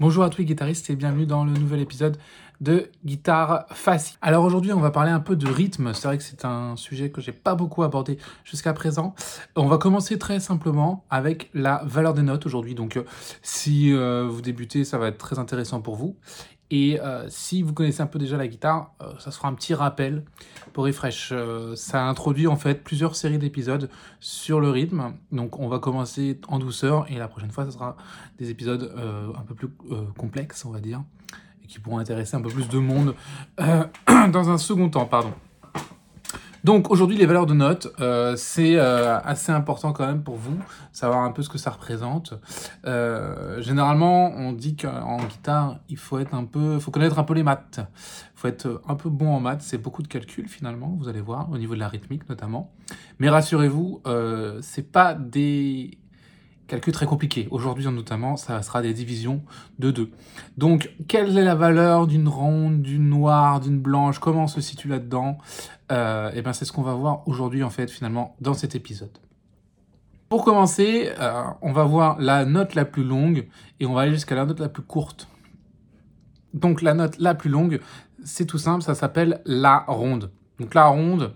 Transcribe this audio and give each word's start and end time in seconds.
Bonjour 0.00 0.24
à 0.24 0.30
tous 0.30 0.38
les 0.38 0.46
guitaristes 0.46 0.88
et 0.88 0.96
bienvenue 0.96 1.26
dans 1.26 1.44
le 1.44 1.52
nouvel 1.52 1.78
épisode 1.80 2.16
de 2.62 2.90
Guitare 3.04 3.66
Facile. 3.68 4.16
Alors 4.22 4.46
aujourd'hui, 4.46 4.72
on 4.72 4.80
va 4.80 4.90
parler 4.90 5.10
un 5.10 5.20
peu 5.20 5.36
de 5.36 5.46
rythme. 5.46 5.92
C'est 5.92 6.08
vrai 6.08 6.16
que 6.16 6.24
c'est 6.24 6.46
un 6.46 6.74
sujet 6.76 7.10
que 7.10 7.20
j'ai 7.20 7.32
pas 7.32 7.54
beaucoup 7.54 7.82
abordé 7.82 8.16
jusqu'à 8.42 8.72
présent. 8.72 9.14
On 9.56 9.66
va 9.66 9.76
commencer 9.76 10.18
très 10.18 10.40
simplement 10.40 11.04
avec 11.10 11.50
la 11.52 11.82
valeur 11.84 12.14
des 12.14 12.22
notes 12.22 12.46
aujourd'hui. 12.46 12.74
Donc 12.74 12.96
euh, 12.96 13.04
si 13.42 13.92
euh, 13.92 14.26
vous 14.26 14.40
débutez, 14.40 14.84
ça 14.84 14.96
va 14.96 15.08
être 15.08 15.18
très 15.18 15.38
intéressant 15.38 15.82
pour 15.82 15.96
vous. 15.96 16.16
Et 16.70 17.00
euh, 17.00 17.26
si 17.28 17.62
vous 17.62 17.72
connaissez 17.72 18.00
un 18.00 18.06
peu 18.06 18.18
déjà 18.18 18.36
la 18.36 18.46
guitare, 18.46 18.92
euh, 19.02 19.12
ça 19.18 19.32
sera 19.32 19.48
un 19.48 19.54
petit 19.54 19.74
rappel 19.74 20.24
pour 20.72 20.84
Refresh. 20.84 21.30
Euh, 21.32 21.74
ça 21.74 22.06
introduit 22.06 22.46
en 22.46 22.56
fait 22.56 22.84
plusieurs 22.84 23.16
séries 23.16 23.38
d'épisodes 23.38 23.90
sur 24.20 24.60
le 24.60 24.70
rythme. 24.70 25.14
Donc 25.32 25.58
on 25.58 25.68
va 25.68 25.80
commencer 25.80 26.40
en 26.46 26.58
douceur 26.60 27.10
et 27.10 27.16
la 27.16 27.26
prochaine 27.26 27.50
fois, 27.50 27.64
ce 27.64 27.72
sera 27.72 27.96
des 28.38 28.50
épisodes 28.50 28.92
un 29.36 29.42
peu 29.42 29.54
plus 29.54 29.68
complexes, 30.16 30.64
on 30.64 30.70
va 30.70 30.80
dire, 30.80 31.02
et 31.64 31.66
qui 31.66 31.80
pourront 31.80 31.98
intéresser 31.98 32.36
un 32.36 32.40
peu 32.40 32.50
plus 32.50 32.68
de 32.68 32.78
monde 32.78 33.14
dans 33.58 34.50
un 34.50 34.58
second 34.58 34.88
temps, 34.88 35.06
pardon. 35.06 35.32
Donc 36.64 36.90
aujourd'hui, 36.90 37.16
les 37.16 37.26
valeurs 37.26 37.46
de 37.46 37.54
notes, 37.54 37.92
euh, 38.00 38.36
c'est 38.36 38.76
euh, 38.76 39.18
assez 39.20 39.50
important 39.50 39.92
quand 39.92 40.06
même 40.06 40.22
pour 40.22 40.36
vous, 40.36 40.58
savoir 40.92 41.24
un 41.24 41.32
peu 41.32 41.42
ce 41.42 41.48
que 41.48 41.58
ça 41.58 41.70
représente. 41.70 42.34
Euh, 42.84 43.62
généralement, 43.62 44.32
on 44.36 44.52
dit 44.52 44.76
qu'en 44.76 45.18
guitare, 45.24 45.78
il 45.88 45.96
faut 45.96 46.18
être 46.18 46.34
un 46.34 46.44
peu, 46.44 46.78
faut 46.78 46.90
connaître 46.90 47.18
un 47.18 47.24
peu 47.24 47.34
les 47.34 47.42
maths. 47.42 47.80
Il 47.80 48.40
faut 48.40 48.48
être 48.48 48.82
un 48.88 48.94
peu 48.94 49.08
bon 49.08 49.34
en 49.34 49.40
maths. 49.40 49.62
C'est 49.62 49.78
beaucoup 49.78 50.02
de 50.02 50.08
calculs 50.08 50.48
finalement, 50.48 50.96
vous 50.98 51.08
allez 51.08 51.20
voir, 51.20 51.50
au 51.50 51.58
niveau 51.58 51.74
de 51.74 51.80
la 51.80 51.88
rythmique 51.88 52.28
notamment. 52.28 52.72
Mais 53.18 53.28
rassurez-vous, 53.28 54.02
c'est 54.60 54.90
pas 54.90 55.14
des 55.14 55.98
calcul 56.70 56.92
très 56.92 57.06
compliqué. 57.06 57.48
Aujourd'hui, 57.50 57.84
notamment, 57.86 58.36
ça 58.36 58.62
sera 58.62 58.80
des 58.80 58.94
divisions 58.94 59.42
de 59.80 59.90
2. 59.90 60.10
Donc, 60.56 60.94
quelle 61.08 61.36
est 61.36 61.44
la 61.44 61.56
valeur 61.56 62.06
d'une 62.06 62.28
ronde, 62.28 62.80
d'une 62.80 63.08
noire, 63.08 63.60
d'une 63.60 63.80
blanche? 63.80 64.20
Comment 64.20 64.44
on 64.44 64.46
se 64.46 64.60
situe 64.60 64.88
là-dedans? 64.88 65.38
Euh, 65.90 66.30
Et 66.30 66.38
eh 66.38 66.42
bien, 66.42 66.52
c'est 66.52 66.64
ce 66.64 66.72
qu'on 66.72 66.82
va 66.82 66.94
voir 66.94 67.26
aujourd'hui, 67.26 67.64
en 67.64 67.70
fait, 67.70 67.90
finalement, 67.90 68.36
dans 68.40 68.54
cet 68.54 68.76
épisode. 68.76 69.18
Pour 70.28 70.44
commencer, 70.44 71.10
euh, 71.18 71.42
on 71.60 71.72
va 71.72 71.82
voir 71.82 72.20
la 72.20 72.44
note 72.44 72.76
la 72.76 72.84
plus 72.84 73.02
longue 73.02 73.48
et 73.80 73.86
on 73.86 73.94
va 73.94 74.02
aller 74.02 74.12
jusqu'à 74.12 74.36
la 74.36 74.46
note 74.46 74.60
la 74.60 74.68
plus 74.68 74.84
courte. 74.84 75.28
Donc, 76.54 76.82
la 76.82 76.94
note 76.94 77.18
la 77.18 77.34
plus 77.34 77.50
longue, 77.50 77.80
c'est 78.22 78.46
tout 78.46 78.58
simple, 78.58 78.82
ça 78.82 78.94
s'appelle 78.94 79.40
la 79.44 79.84
ronde. 79.88 80.30
Donc, 80.60 80.74
la 80.74 80.86
ronde, 80.86 81.34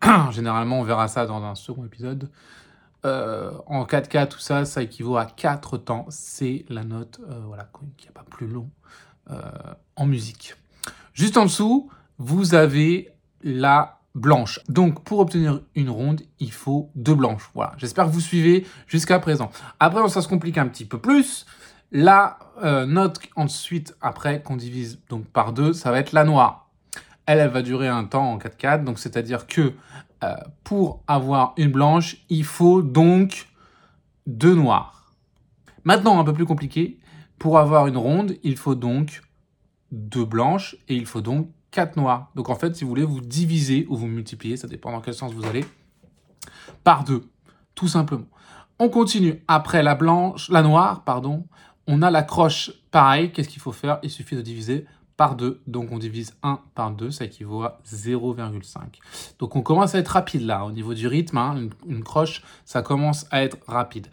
généralement, 0.30 0.78
on 0.78 0.84
verra 0.84 1.08
ça 1.08 1.26
dans 1.26 1.42
un 1.42 1.56
second 1.56 1.84
épisode. 1.84 2.30
Euh, 3.04 3.52
en 3.66 3.84
4K, 3.84 4.28
tout 4.28 4.38
ça, 4.38 4.64
ça 4.64 4.82
équivaut 4.82 5.16
à 5.16 5.24
4 5.26 5.78
temps. 5.78 6.06
C'est 6.10 6.64
la 6.68 6.84
note 6.84 7.20
euh, 7.28 7.40
voilà, 7.46 7.68
qui 7.96 8.06
n'est 8.06 8.12
pas 8.12 8.24
plus 8.28 8.46
long 8.46 8.68
euh, 9.30 9.40
en 9.96 10.06
musique. 10.06 10.54
Juste 11.14 11.36
en 11.36 11.44
dessous, 11.44 11.90
vous 12.18 12.54
avez 12.54 13.10
la 13.42 14.00
blanche. 14.14 14.60
Donc, 14.68 15.02
pour 15.04 15.20
obtenir 15.20 15.62
une 15.74 15.88
ronde, 15.88 16.22
il 16.40 16.52
faut 16.52 16.90
deux 16.94 17.14
blanches. 17.14 17.50
Voilà, 17.54 17.72
j'espère 17.78 18.06
que 18.06 18.10
vous 18.10 18.20
suivez 18.20 18.66
jusqu'à 18.86 19.18
présent. 19.18 19.50
Après, 19.78 20.06
ça 20.08 20.20
se 20.20 20.28
complique 20.28 20.58
un 20.58 20.66
petit 20.66 20.84
peu 20.84 20.98
plus. 20.98 21.46
La 21.92 22.38
note 22.86 23.18
ensuite, 23.34 23.96
après, 24.00 24.42
qu'on 24.42 24.56
divise 24.56 25.00
donc 25.08 25.24
par 25.26 25.52
deux, 25.52 25.72
ça 25.72 25.90
va 25.90 25.98
être 25.98 26.12
la 26.12 26.24
noire. 26.24 26.70
Elle, 27.26 27.38
elle 27.38 27.50
va 27.50 27.62
durer 27.62 27.88
un 27.88 28.04
temps 28.04 28.32
en 28.32 28.38
4-4, 28.38 28.84
donc 28.84 28.98
c'est-à-dire 28.98 29.46
que 29.46 29.72
euh, 30.22 30.36
pour 30.64 31.02
avoir 31.06 31.54
une 31.56 31.70
blanche, 31.70 32.16
il 32.28 32.44
faut 32.44 32.82
donc 32.82 33.48
deux 34.26 34.54
noirs. 34.54 35.14
Maintenant, 35.84 36.20
un 36.20 36.24
peu 36.24 36.32
plus 36.32 36.46
compliqué, 36.46 36.98
pour 37.38 37.58
avoir 37.58 37.86
une 37.86 37.96
ronde, 37.96 38.36
il 38.42 38.56
faut 38.56 38.74
donc 38.74 39.22
deux 39.90 40.24
blanches 40.24 40.76
et 40.88 40.94
il 40.94 41.06
faut 41.06 41.22
donc 41.22 41.50
quatre 41.70 41.96
noirs. 41.96 42.30
Donc 42.34 42.50
en 42.50 42.54
fait, 42.54 42.76
si 42.76 42.84
vous 42.84 42.90
voulez, 42.90 43.04
vous 43.04 43.20
divisez 43.20 43.86
ou 43.88 43.96
vous 43.96 44.06
multipliez, 44.06 44.56
ça 44.56 44.68
dépend 44.68 44.92
dans 44.92 45.00
quel 45.00 45.14
sens 45.14 45.32
vous 45.32 45.46
allez, 45.46 45.64
par 46.84 47.04
deux, 47.04 47.30
tout 47.74 47.88
simplement. 47.88 48.26
On 48.78 48.88
continue. 48.88 49.42
Après 49.48 49.82
la 49.82 49.94
blanche, 49.94 50.48
la 50.50 50.62
noire, 50.62 51.04
pardon, 51.04 51.46
on 51.86 52.02
a 52.02 52.10
la 52.10 52.22
croche. 52.22 52.72
Pareil, 52.90 53.32
qu'est-ce 53.32 53.48
qu'il 53.48 53.60
faut 53.60 53.72
faire? 53.72 53.98
Il 54.02 54.10
suffit 54.10 54.36
de 54.36 54.42
diviser 54.42 54.86
par 55.20 55.36
2. 55.36 55.60
Donc 55.66 55.92
on 55.92 55.98
divise 55.98 56.34
1 56.42 56.60
par 56.74 56.92
2, 56.92 57.10
ça 57.10 57.26
équivaut 57.26 57.62
à 57.62 57.78
0,5. 57.86 58.78
Donc 59.38 59.54
on 59.54 59.60
commence 59.60 59.94
à 59.94 59.98
être 59.98 60.08
rapide 60.08 60.46
là, 60.46 60.64
au 60.64 60.72
niveau 60.72 60.94
du 60.94 61.06
rythme, 61.06 61.36
hein, 61.36 61.68
une, 61.86 62.02
croche, 62.02 62.42
ça 62.64 62.80
commence 62.80 63.26
à 63.30 63.42
être 63.42 63.58
rapide. 63.66 64.06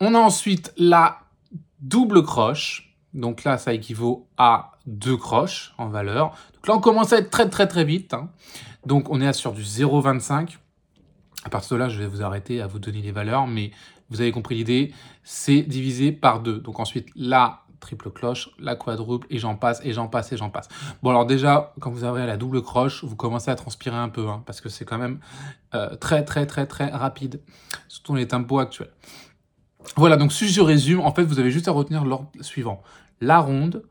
On 0.00 0.12
a 0.12 0.18
ensuite 0.18 0.72
la 0.76 1.20
double 1.78 2.24
croche. 2.24 2.96
Donc 3.12 3.44
là, 3.44 3.58
ça 3.58 3.72
équivaut 3.72 4.26
à 4.36 4.72
2 4.86 5.16
croches 5.16 5.72
en 5.78 5.86
valeur. 5.86 6.30
Donc 6.54 6.66
là, 6.66 6.74
on 6.74 6.80
commence 6.80 7.12
à 7.12 7.18
être 7.18 7.30
très 7.30 7.48
très 7.48 7.68
très 7.68 7.84
vite. 7.84 8.12
Hein. 8.12 8.28
Donc 8.86 9.10
on 9.10 9.20
est 9.20 9.32
sur 9.34 9.52
du 9.52 9.62
0,25. 9.62 10.56
À 11.44 11.48
partir 11.48 11.76
de 11.76 11.82
là, 11.82 11.88
je 11.88 12.00
vais 12.00 12.08
vous 12.08 12.22
arrêter 12.22 12.60
à 12.60 12.66
vous 12.66 12.80
donner 12.80 13.02
les 13.02 13.12
valeurs, 13.12 13.46
mais 13.46 13.70
vous 14.10 14.20
avez 14.20 14.32
compris 14.32 14.56
l'idée, 14.56 14.92
c'est 15.22 15.62
divisé 15.62 16.10
par 16.10 16.40
2. 16.40 16.58
Donc 16.58 16.80
ensuite, 16.80 17.06
là, 17.14 17.63
triple 17.80 18.10
cloche, 18.10 18.50
la 18.58 18.76
quadruple, 18.76 19.26
et 19.30 19.38
j'en 19.38 19.56
passe, 19.56 19.80
et 19.84 19.92
j'en 19.92 20.08
passe, 20.08 20.32
et 20.32 20.36
j'en 20.36 20.50
passe. 20.50 20.68
Bon, 21.02 21.10
alors 21.10 21.26
déjà, 21.26 21.72
quand 21.80 21.90
vous 21.90 22.04
avez 22.04 22.26
la 22.26 22.36
double 22.36 22.62
croche, 22.62 23.04
vous 23.04 23.16
commencez 23.16 23.50
à 23.50 23.54
transpirer 23.54 23.96
un 23.96 24.08
peu, 24.08 24.28
hein, 24.28 24.42
parce 24.46 24.60
que 24.60 24.68
c'est 24.68 24.84
quand 24.84 24.98
même 24.98 25.20
euh, 25.74 25.94
très, 25.96 26.24
très, 26.24 26.46
très, 26.46 26.66
très 26.66 26.90
rapide, 26.90 27.40
surtout 27.88 28.14
les 28.14 28.28
tempos 28.28 28.58
actuels. 28.58 28.92
Voilà, 29.96 30.16
donc 30.16 30.32
si 30.32 30.48
je 30.48 30.60
résume, 30.60 31.00
en 31.00 31.12
fait, 31.12 31.24
vous 31.24 31.38
avez 31.38 31.50
juste 31.50 31.68
à 31.68 31.72
retenir 31.72 32.04
l'ordre 32.04 32.30
suivant. 32.40 32.82
La 33.20 33.38
ronde, 33.38 33.84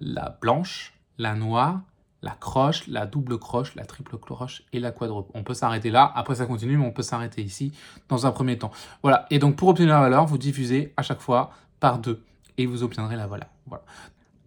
la 0.00 0.38
blanche, 0.40 0.94
la 1.18 1.34
noire, 1.34 1.80
la 2.22 2.32
croche, 2.32 2.86
la 2.86 3.06
double 3.06 3.38
croche, 3.38 3.74
la 3.74 3.84
triple 3.84 4.18
croche 4.18 4.62
et 4.72 4.80
la 4.80 4.92
quadruple. 4.92 5.30
On 5.34 5.42
peut 5.42 5.54
s'arrêter 5.54 5.90
là, 5.90 6.10
après 6.14 6.36
ça 6.36 6.46
continue, 6.46 6.76
mais 6.76 6.86
on 6.86 6.92
peut 6.92 7.02
s'arrêter 7.02 7.42
ici 7.42 7.72
dans 8.08 8.26
un 8.26 8.30
premier 8.30 8.58
temps. 8.58 8.70
Voilà, 9.02 9.26
et 9.30 9.38
donc 9.38 9.56
pour 9.56 9.68
obtenir 9.68 9.94
la 9.94 10.00
valeur, 10.00 10.26
vous 10.26 10.38
diffusez 10.38 10.92
à 10.96 11.02
chaque 11.02 11.20
fois 11.20 11.50
par 11.80 11.98
deux 11.98 12.22
et 12.60 12.66
vous 12.66 12.82
obtiendrez 12.82 13.16
la 13.16 13.26
voilà. 13.26 13.48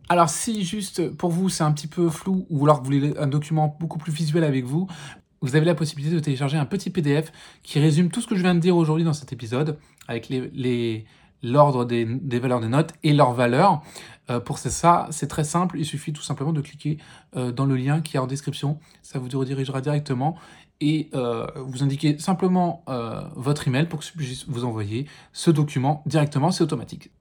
Alors 0.10 0.30
si 0.30 0.64
juste 0.64 1.10
pour 1.16 1.32
vous 1.32 1.50
c'est 1.50 1.64
un 1.64 1.72
petit 1.72 1.88
peu 1.88 2.10
flou 2.10 2.46
ou 2.50 2.66
alors 2.66 2.80
vous 2.80 2.86
voulez 2.86 3.14
un 3.18 3.28
document 3.28 3.76
beaucoup 3.80 3.98
plus 3.98 4.12
visuel 4.12 4.44
avec 4.44 4.66
vous, 4.66 4.88
vous 5.42 5.56
avez 5.56 5.66
la 5.66 5.76
possibilité 5.76 6.16
de 6.16 6.20
télécharger 6.22 6.58
un 6.58 6.66
petit 6.66 6.90
PDF 6.90 7.32
qui 7.64 7.80
résume 7.80 8.10
tout 8.10 8.22
ce 8.22 8.28
que 8.28 8.36
je 8.36 8.42
viens 8.42 8.56
de 8.56 8.60
dire 8.60 8.78
aujourd'hui 8.78 9.04
dans 9.04 9.14
cet 9.14 9.34
épisode 9.34 9.78
avec 10.08 10.30
les, 10.30 11.06
l'ordre 11.42 11.86
des, 11.86 12.06
valeurs 12.40 12.62
des 12.62 12.70
notes 12.70 12.94
et 13.04 13.14
leurs 13.14 13.34
valeurs. 13.34 13.82
Euh, 14.30 14.40
pour 14.40 14.58
ça, 14.58 15.08
c'est 15.12 15.28
très 15.28 15.44
simple, 15.44 15.78
il 15.78 15.86
suffit 15.86 16.14
tout 16.14 16.22
simplement 16.22 16.54
de 16.54 16.62
cliquer 16.62 16.98
euh, 17.36 17.52
dans 17.52 17.66
le 17.66 17.76
lien 17.76 18.00
qui 18.00 18.16
est 18.16 18.20
en 18.20 18.28
description, 18.28 18.80
ça 19.02 19.20
vous 19.20 19.28
redirigera 19.38 19.82
directement 19.82 20.38
et 20.80 21.10
euh, 21.14 21.46
vous 21.58 21.84
indiquez 21.84 22.18
simplement 22.20 22.84
votre 23.36 23.68
email 23.68 23.88
pour 23.88 24.00
que 24.00 24.06
je 24.06 24.46
vous 24.48 24.64
envoyer 24.64 25.08
ce 25.34 25.52
document 25.52 26.04
directement, 26.06 26.52
c'est 26.52 26.64
automatique. 26.64 27.12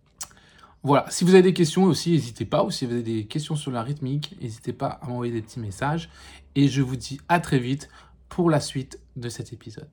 Voilà, 0.84 1.06
si 1.10 1.24
vous 1.24 1.34
avez 1.34 1.42
des 1.42 1.54
questions 1.54 1.84
aussi, 1.84 2.10
n'hésitez 2.10 2.44
pas. 2.44 2.64
Ou 2.64 2.70
si 2.70 2.86
vous 2.86 2.92
avez 2.92 3.02
des 3.02 3.26
questions 3.26 3.54
sur 3.54 3.70
la 3.70 3.82
rythmique, 3.82 4.36
n'hésitez 4.40 4.72
pas 4.72 4.88
à 4.88 5.06
m'envoyer 5.06 5.32
des 5.32 5.42
petits 5.42 5.60
messages. 5.60 6.10
Et 6.56 6.66
je 6.66 6.82
vous 6.82 6.96
dis 6.96 7.20
à 7.28 7.38
très 7.38 7.60
vite 7.60 7.88
pour 8.28 8.50
la 8.50 8.58
suite 8.58 8.98
de 9.14 9.28
cet 9.28 9.52
épisode. 9.52 9.90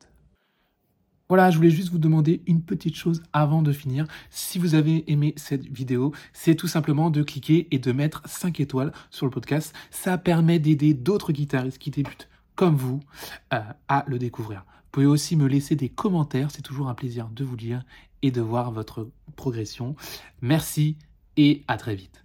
Voilà, 1.28 1.52
je 1.52 1.58
voulais 1.58 1.70
juste 1.70 1.92
vous 1.92 2.00
demander 2.00 2.42
une 2.48 2.64
petite 2.64 2.96
chose 2.96 3.22
avant 3.34 3.62
de 3.62 3.72
finir. 3.72 4.08
Si 4.32 4.58
vous 4.58 4.74
avez 4.74 5.12
aimé 5.12 5.36
cette 5.38 5.64
vidéo, 5.64 6.12
c'est 6.34 6.56
tout 6.56 6.68
simplement 6.68 7.12
de 7.12 7.22
cliquer 7.22 7.68
et 7.70 7.78
de 7.78 7.92
mettre 7.92 8.24
5 8.26 8.60
étoiles 8.60 8.92
sur 9.12 9.28
le 9.28 9.32
podcast. 9.32 9.76
Ça 9.92 10.18
permet 10.18 10.58
d'aider 10.58 10.96
d'autres 10.96 11.32
guitaristes 11.32 11.78
qui 11.78 11.92
débutent 11.92 12.30
comme 12.56 12.76
vous 12.76 13.00
euh, 13.54 13.60
à 13.88 14.06
le 14.08 14.18
découvrir. 14.18 14.66
Vous 14.68 14.90
pouvez 14.92 15.06
aussi 15.06 15.36
me 15.36 15.46
laisser 15.46 15.76
des 15.76 15.90
commentaires, 15.90 16.50
c'est 16.50 16.64
toujours 16.64 16.90
un 16.90 16.96
plaisir 16.96 17.30
de 17.30 17.44
vous 17.44 17.56
lire 17.56 17.86
et 18.22 18.31
de 18.31 18.41
voir 18.41 18.72
votre 18.72 19.09
progression. 19.35 19.96
Merci 20.41 20.97
et 21.38 21.63
à 21.68 21.78
très 21.78 21.96
vite. 21.96 22.24